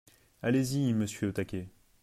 Allez-y, 0.41 0.93
monsieur 0.95 1.31
Taquet. 1.31 1.69